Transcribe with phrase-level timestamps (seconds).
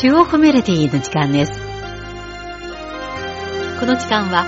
[0.00, 1.52] 中央コミュニティの時間です。
[3.78, 4.46] この時間は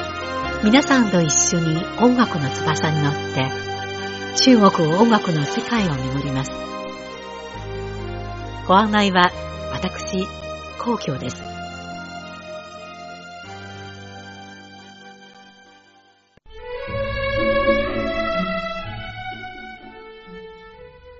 [0.64, 3.50] 皆さんと一緒に音楽の翼に乗って
[4.38, 6.50] 中国音楽の世界を巡ります。
[8.66, 9.30] ご案内は
[9.74, 10.26] 私、
[10.82, 11.36] 皇居です。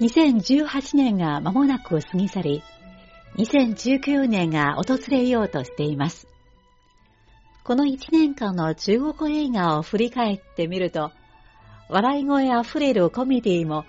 [0.00, 2.62] 2018年が間もなく過ぎ去り、
[3.36, 6.28] 2019年が訪れようとしています。
[7.64, 11.12] この1年間の中国映画を振り返ってみると、
[11.88, 13.84] 笑い声あふれるコメディも、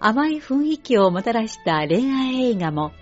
[0.00, 2.92] 甘い雰囲気をもたらした恋愛映画も、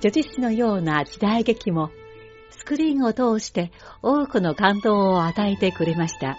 [0.00, 1.90] 女子誌のような時代劇も、
[2.50, 3.72] スクリーンを通して
[4.02, 6.36] 多くの感動を与えてくれました。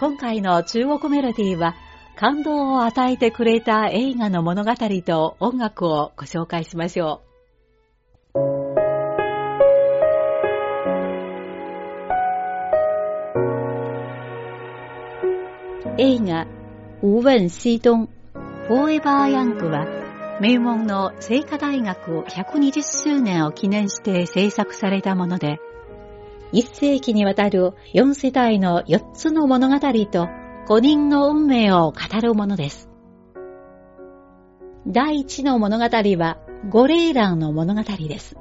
[0.00, 1.74] 今回の中国メロディーは、
[2.16, 7.25] 感動を与えてくれた映画の物語と音楽をご紹介しましょう。
[15.98, 16.46] 映画、
[17.00, 18.10] 无問西東、
[18.68, 19.86] フォーエバーヤングは、
[20.42, 25.58] 名門の聖火大学120周年を記念して制作されたもので、
[26.52, 30.28] 一世紀にわたる4世代の4つの物語と
[30.68, 32.90] 5人の運命を語るものです。
[34.86, 36.36] 第1の物語は、
[36.68, 38.36] ゴレーランの物語です。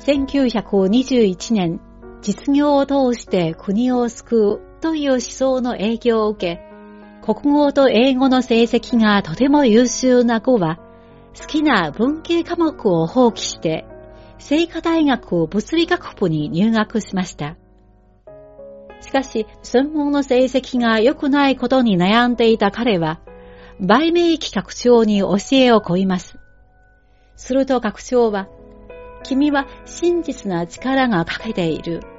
[0.00, 1.80] 1921年、
[2.20, 6.68] 実業を通して国を救うという思想の影響を受け、
[7.22, 10.78] 国語と英語の成績がとても優秀な子は、
[11.38, 13.86] 好きな文系科目を放棄して、
[14.38, 17.56] 聖火大学物理学部に入学しました。
[19.00, 23.20] しかし、専門の成績が良くないことに悩んでいた彼は、
[23.80, 26.38] 売名企画長に教えを請います。
[27.36, 28.48] すると学長は、
[29.22, 32.17] 君は真実な力が欠けている。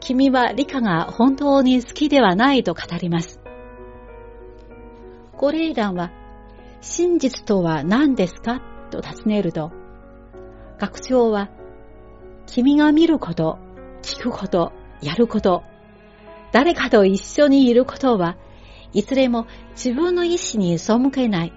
[0.00, 3.40] 君は理科が本当に好きではないと語ります。
[5.36, 6.12] ゴレイランは、
[6.80, 8.60] 真実とは何ですか
[8.90, 9.72] と尋ねると、
[10.78, 11.50] 学長は、
[12.46, 13.58] 君が見ること、
[14.02, 14.72] 聞くこと、
[15.02, 15.64] やること、
[16.52, 18.36] 誰かと一緒にいることは、
[18.92, 21.52] いずれも自分の意志に背けない。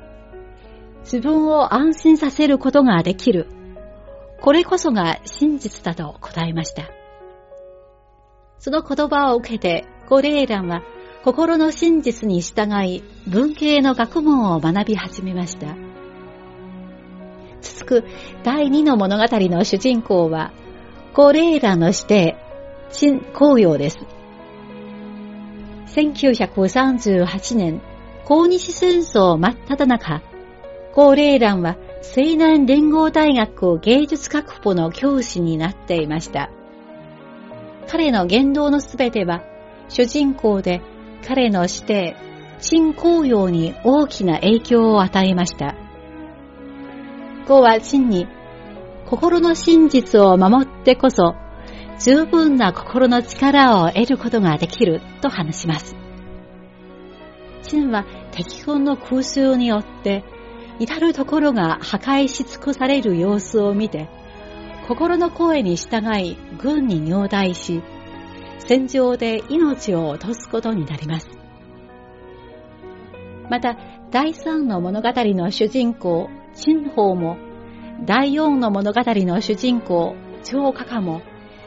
[1.02, 3.48] 自分を安心させることができる。
[4.42, 6.84] これこそが真実だと答えました。
[8.60, 10.84] その言葉を受けて、ゴレーランは
[11.24, 15.76] 心の真実に従い、文系の学問を学び始めました。
[17.62, 18.08] 続く
[18.44, 20.54] 第二の物語の主人公は、
[21.14, 22.36] ゴレーランの師弟、
[22.92, 24.00] 陳紅葉です。
[25.88, 27.82] 1938年、
[28.24, 30.22] 抗日戦争真っ只中、
[30.94, 36.50] ゴレーランは西南連合大学芸術学部の教師になっていました。
[37.88, 39.44] 彼の言動のすべては、
[39.90, 40.82] 主人公で
[41.26, 42.16] 彼の師弟、
[42.60, 45.76] 陳紅葉に大きな影響を与えました。
[47.48, 48.28] ゴは陳に、
[49.06, 51.36] 心の真実を守ってこそ、
[52.00, 55.96] 十分な心の力を得ることができると話します。
[57.64, 60.24] 陳は敵軍の空襲によって、
[60.80, 64.10] 至るところが破壊し尽くされる様子を見て、
[64.88, 67.84] 心の声に従い軍に入隊し、
[68.60, 71.30] 戦場で命を落とすことになります。
[73.50, 73.78] また、
[74.12, 77.38] 第3の物語の主人公、陳宝も、
[78.06, 80.16] 第4の物語の主人公、
[80.46, 81.22] 張カカも、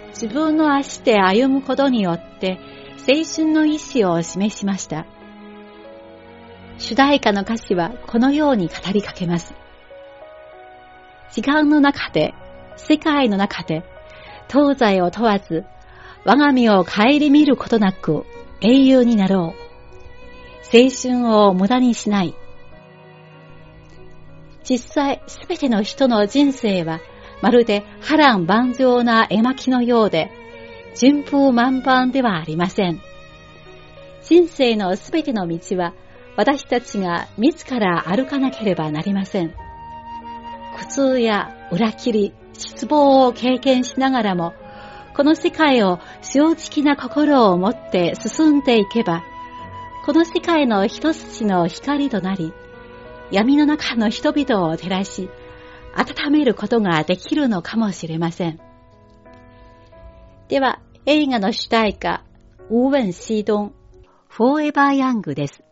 [0.08, 2.58] 自分の足で歩むことによって、
[3.06, 5.04] 青春の意志を示しました。
[6.78, 9.54] 主題歌の歌詞はこのように語りかけます。
[11.32, 12.34] 時間の中で
[12.76, 13.84] 世界の中で、
[14.48, 15.64] 東西を問わず、
[16.24, 18.26] 我が身を顧みることなく
[18.60, 19.70] 英雄になろう。
[20.72, 22.34] 青春を無駄にしない。
[24.68, 27.00] 実際、すべての人の人生は、
[27.42, 30.30] まるで波乱万丈な絵巻のようで、
[30.94, 33.00] 順風満帆ではありません。
[34.22, 35.94] 人生のすべての道は、
[36.36, 39.54] 私たちが自ら歩かなければなりません。
[40.78, 44.52] 苦痛や裏切り、失望を経験しながらも、
[45.16, 49.22] この世界を正直な心を持って進んでいけば、
[50.04, 52.52] この世界の一筋の光となり、
[53.30, 55.30] 闇の中の人々を照らし、
[55.94, 58.60] 温めることができるのかもしれません。
[60.48, 62.24] では、映画の主題歌、
[62.68, 63.74] ウーウェン・シードン、
[64.28, 65.62] フォーエバー・ヤングです。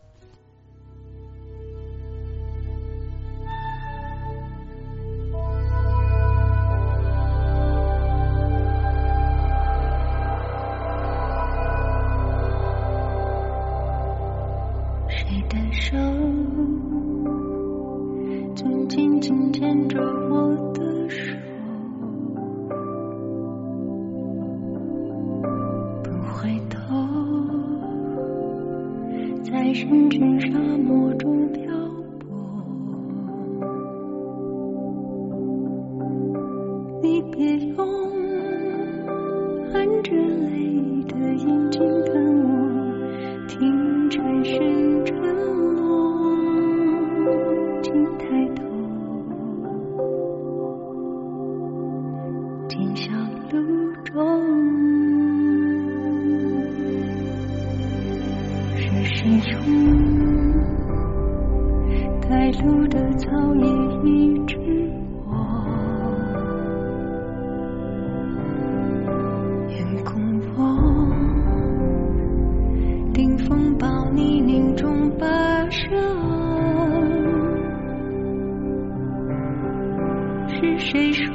[80.61, 81.25] 是谁说？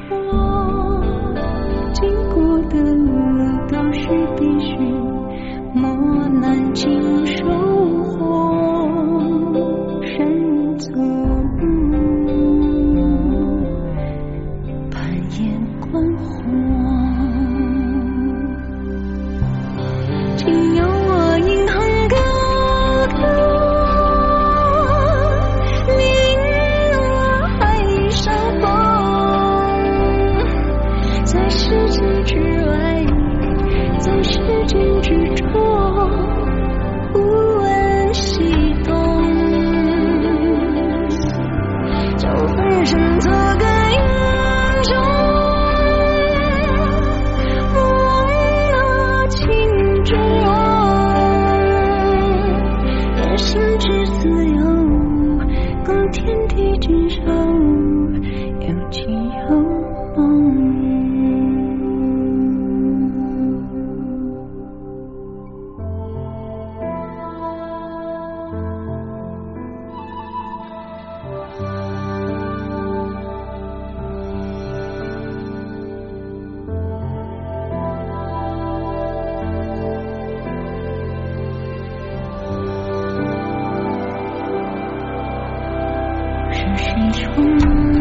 [1.94, 3.08] 经过的路
[3.68, 4.06] 都是
[4.36, 4.76] 必须
[5.72, 7.63] 磨难经收
[87.14, 87.93] 中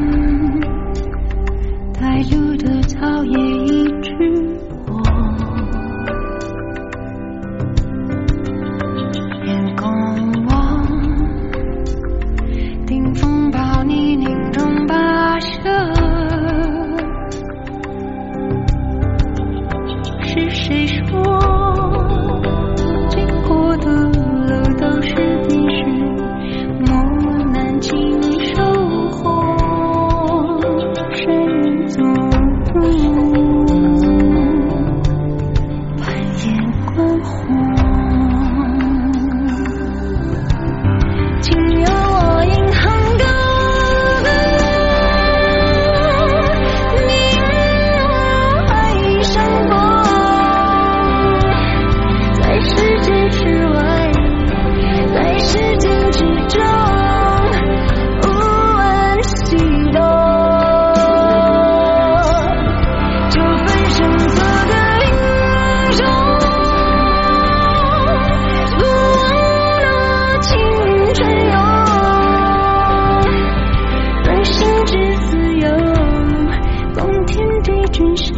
[77.64, 78.34] 共天地之手，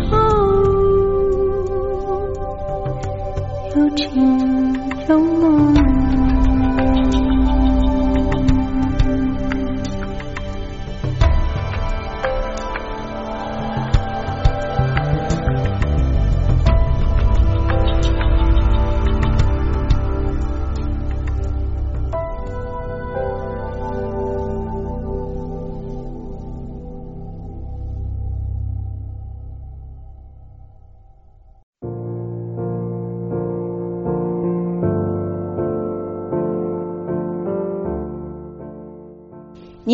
[3.75, 4.64] 有情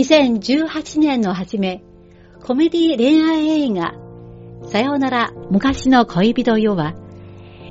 [0.02, 1.84] 2018年の初め、
[2.44, 3.94] コメディ恋愛映画、
[4.64, 6.96] さよなら昔の恋人よは、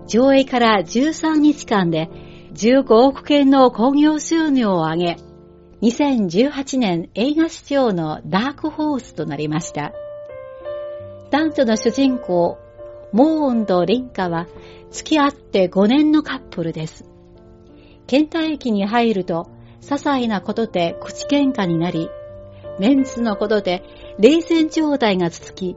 [0.06, 2.08] 上映から13日間で
[2.54, 5.16] 15億円の興行収入を上げ、
[5.82, 9.92] 2018年映画史上のダークホースとなりました。
[11.32, 12.58] 男女の主人公、
[13.12, 14.46] モーンとリンカは
[14.92, 17.04] 付き合って5年のカップルです。
[18.06, 19.50] 倦怠期に入ると
[19.82, 22.08] 些細なことで口喧嘩になり、
[22.78, 23.82] メンツのことで
[24.18, 25.76] 冷戦状態が続き、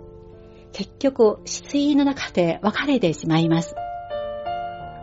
[0.74, 3.76] 結局、失意の中で別れてしまいます。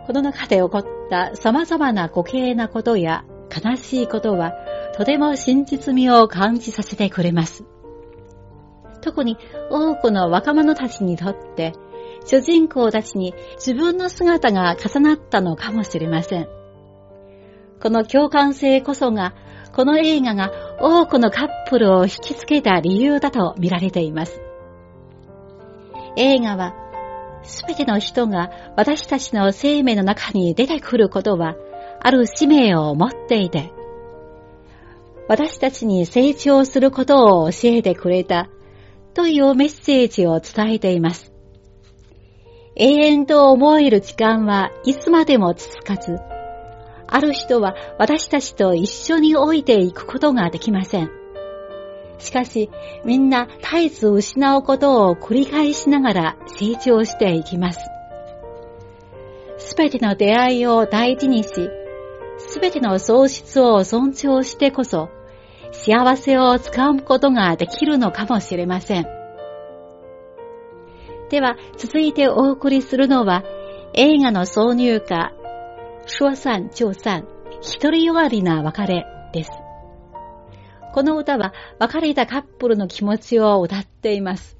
[0.06, 4.52] この中で起こった様々な滑稽なことや悲しいことは、
[4.96, 7.64] とても真実味を感じさせてくれます。
[9.00, 9.38] 特に
[9.70, 11.72] 多くの若者たちにとって、
[12.26, 16.48] 主人公たちに自分の姿が重なったのかもしれません。
[17.80, 19.34] この共感性こそが、
[19.72, 24.40] この映画が多くのカップルを引きつけた理由だと見られています。
[26.16, 26.74] 映画は、
[27.42, 31.56] すべての人が私たちの生命の中に出てくることは、
[32.00, 33.72] ある使命を持っていて、
[35.28, 38.48] 私たちに成長することを教えてくれた
[39.14, 41.32] というメッセージを伝えています。
[42.74, 46.18] 永遠と思える時間はいつまでも続かず、
[47.10, 51.10] ある人は私たちと一緒に置いていくことができません。
[52.18, 52.70] しかし、
[53.04, 57.80] みんな絶えず失うことを繰り返しながら成長していきます。
[59.58, 61.50] すべての出会いを大事にし、
[62.38, 65.08] すべての喪失を尊重してこそ、
[65.72, 69.06] 幸せをつかむことができるのかもしれません。
[71.30, 73.44] では、続いてお送りするのは、
[73.94, 75.32] 映画の挿入歌、
[76.06, 77.26] 说散就散、
[77.60, 79.50] 一人弱りな別れです。
[80.92, 84.59] この歌は別れたカップルの気持ちを歌っています。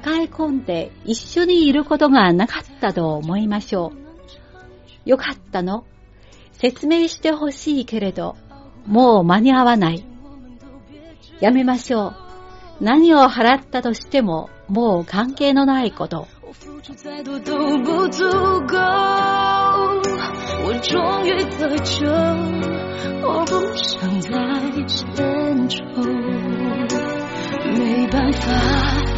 [0.00, 3.92] 抱え込んで一緒にいることがなかったと思いましょ
[5.04, 5.10] う。
[5.10, 5.84] よかったの
[6.52, 8.36] 説明してほしいけれど、
[8.86, 10.04] もう間に合わない。
[11.40, 12.14] やめましょ
[12.80, 12.80] う。
[12.80, 16.28] 何を払ったとしても、もう関係のないこと。
[16.44, 16.54] 没
[28.10, 29.17] 办法，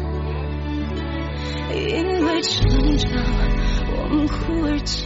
[1.73, 3.09] 因为成长
[3.95, 5.01] 我们忽而间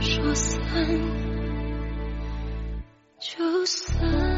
[0.00, 0.60] 说散
[3.18, 4.31] 就散。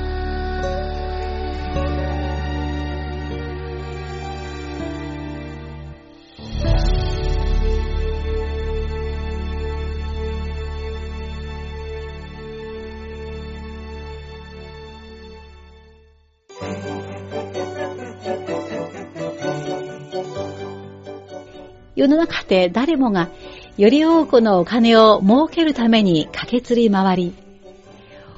[22.04, 23.30] 世の中で誰もが
[23.78, 27.34] より多くのお金を儲けるために駆けつり回り、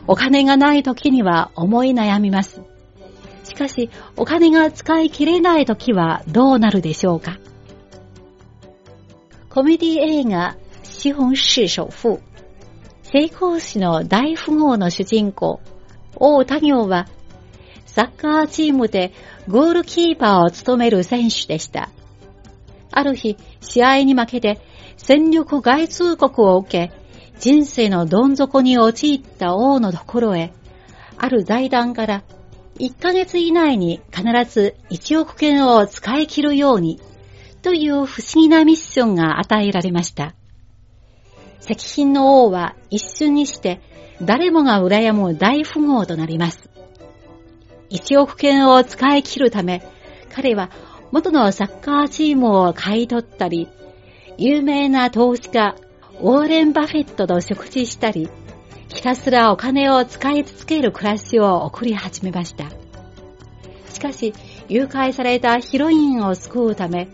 [0.06, 2.62] お金がない時には思い悩みます。
[3.42, 7.38] しかし、お金が使い切れない時はどうなるでしょうか？
[9.50, 12.20] コメディ映画、資本市首富、
[13.02, 15.61] 成功史の大富豪の主人公、
[16.14, 17.08] 王多行は、
[17.85, 19.12] サッカーチームで
[19.49, 21.90] ゴールキーパーを務める選手でした。
[22.96, 24.58] ある日、試合に負けて
[24.96, 26.92] 戦力外通告を受け、
[27.38, 30.54] 人生のどん底に陥った王のところへ、
[31.18, 32.24] ある財団から
[32.78, 36.98] 1ヶ月以内に必ず1億円を使い切るように、
[37.60, 40.34] という不思議なミッションが与えられました。
[41.60, 43.82] 石品の王は一瞬にして
[44.22, 46.70] 誰もが羨む大富豪となります。
[47.90, 49.82] 1億円を使い切るため、
[50.32, 50.70] 彼は
[51.12, 53.68] 元のサッカーチームを買い取ったり、
[54.38, 55.76] 有名な投資家、
[56.20, 58.28] ウォーレン・バフェットと食事したり、
[58.88, 62.66] ひたすらお金を使い続ける暮らしを送り始めました。
[63.92, 64.34] しかし、
[64.69, 67.08] 誘拐されたヒロインを救うため、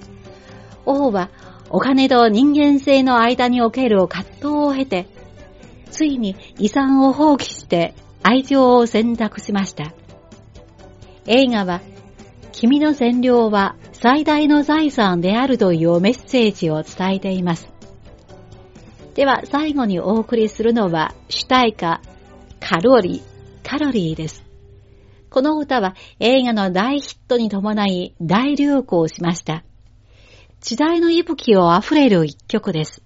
[0.84, 1.30] 王は
[1.70, 5.06] お金と人間性の間における葛藤を経て、
[5.90, 9.92] ついに遺産を放棄して愛情を選択しました。
[11.26, 11.80] 映画は、
[12.52, 17.72] 君の善良は最大の財産であるというメッセージを伝えています。
[19.14, 22.00] では最後にお送りするのは主題歌
[22.58, 23.22] カロリー、
[23.62, 24.44] カロリーです。
[25.30, 29.62] この歌は映画の大ヒットに伴い大流行しました。
[30.60, 33.04] 時代の息吹を溢れる一曲です。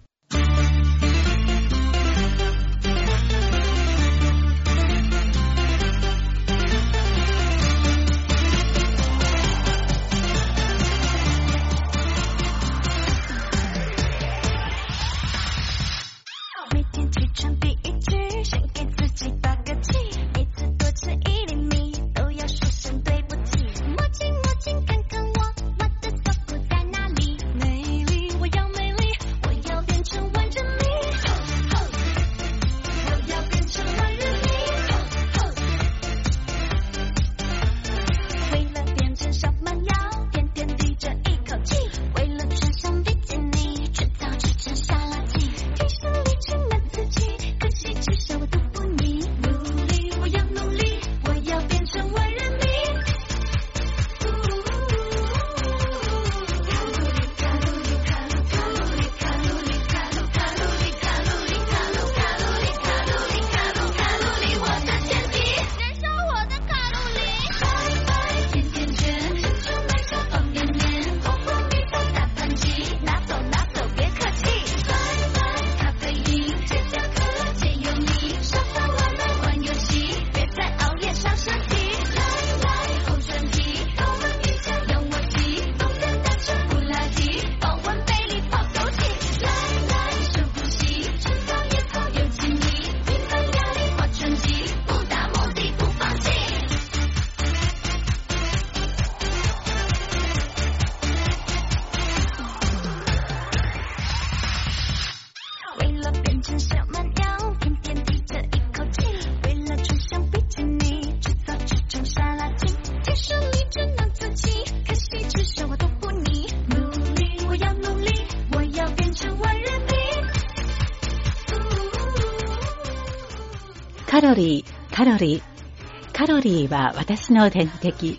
[124.16, 126.12] カロリー、カロリー。
[126.14, 128.18] カロリーは私の天敵。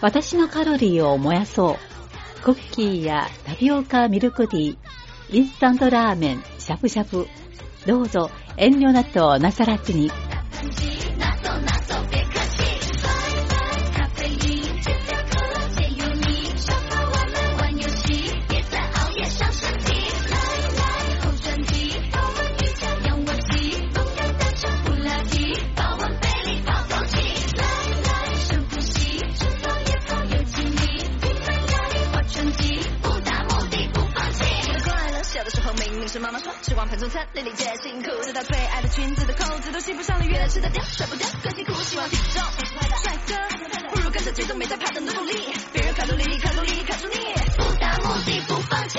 [0.00, 2.42] 私のカロリーを燃やそう。
[2.42, 4.76] クッキーやタピオカミルクティー、
[5.28, 7.28] インスタントラーメン、しゃぶしゃぶ。
[7.86, 10.10] どうぞ遠慮なくなさらずに。
[36.20, 42.42] 妈妈说，吃光盘中餐，粒粒皆辛苦，直到最爱的裙子的扣子都系不上了，越来吃得掉，甩不掉，更辛苦，希望体重
[43.02, 43.34] 帅哥，
[43.90, 47.16] 不如跟着节奏，没在怕的努力，别人卡路里，卡路里，卡住你，
[47.56, 48.98] 不达目的不放弃，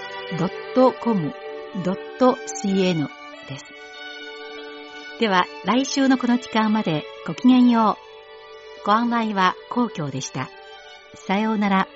[0.37, 1.33] .com.cn
[3.47, 3.65] です。
[5.19, 7.97] では、来週のこの時間までごきげんよ
[8.83, 8.85] う。
[8.85, 10.49] ご案内は皇居でした。
[11.15, 11.87] さようなら。